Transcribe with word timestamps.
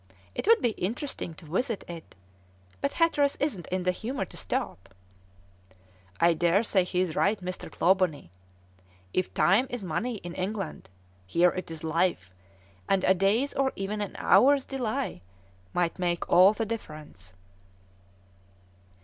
It 0.33 0.47
would 0.47 0.63
be 0.63 0.69
interesting 0.83 1.35
to 1.35 1.45
visit 1.45 1.83
it, 1.87 2.15
but 2.81 2.93
Hatteras 2.93 3.35
isn't 3.39 3.67
in 3.67 3.83
the 3.83 3.91
humour 3.91 4.25
to 4.25 4.35
stop!" 4.35 4.95
"I 6.19 6.33
daresay 6.33 6.83
he 6.85 7.01
is 7.01 7.15
right, 7.15 7.39
Mr. 7.39 7.69
Clawbonny; 7.71 8.31
if 9.13 9.31
time 9.35 9.67
is 9.69 9.83
money 9.83 10.15
in 10.23 10.33
England, 10.33 10.89
here 11.27 11.51
it 11.51 11.69
is 11.69 11.83
life, 11.83 12.31
and 12.89 13.03
a 13.03 13.13
day's 13.13 13.53
or 13.53 13.71
even 13.75 14.01
an 14.01 14.15
hour's 14.17 14.65
delay 14.65 15.21
might 15.71 15.99
make 15.99 16.27
all 16.27 16.53
the 16.53 16.65
difference." 16.65 17.33